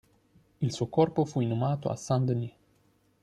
[0.61, 2.53] Il suo corpo fu inumato a Saint-Denis.